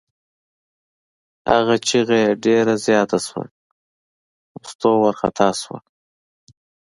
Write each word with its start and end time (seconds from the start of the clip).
هغه 1.51 1.75
چغه 1.87 2.15
یې 2.23 2.31
ډېره 2.45 2.73
زیاته 2.85 3.17
شوه، 3.27 3.45
مستو 4.61 4.91
وارخطا 5.01 5.49
شوه. 5.61 5.79